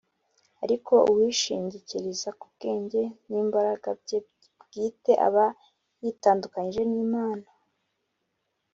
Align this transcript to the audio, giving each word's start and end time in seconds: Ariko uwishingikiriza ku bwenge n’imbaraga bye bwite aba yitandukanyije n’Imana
Ariko 0.63 0.93
uwishingikiriza 1.11 2.29
ku 2.39 2.45
bwenge 2.53 3.01
n’imbaraga 3.29 3.89
bye 4.01 4.19
bwite 4.61 5.13
aba 5.27 5.45
yitandukanyije 6.03 6.83
n’Imana 6.91 7.47